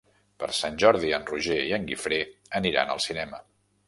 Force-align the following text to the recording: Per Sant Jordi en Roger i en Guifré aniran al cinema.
Per 0.43 0.47
Sant 0.59 0.77
Jordi 0.83 1.11
en 1.17 1.27
Roger 1.31 1.57
i 1.65 1.75
en 1.77 1.85
Guifré 1.91 2.17
aniran 2.61 2.95
al 2.95 3.03
cinema. 3.07 3.43